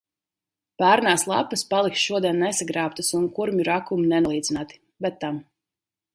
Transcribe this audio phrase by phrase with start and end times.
[0.81, 4.83] Pērnās lapas paliks šodien nesagrābtas un kurmju rakumi nenolīdzināti.
[5.07, 5.41] Bet tam.